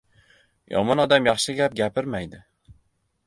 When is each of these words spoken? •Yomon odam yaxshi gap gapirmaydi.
•Yomon 0.75 1.03
odam 1.03 1.29
yaxshi 1.29 1.55
gap 1.59 1.77
gapirmaydi. 1.81 2.41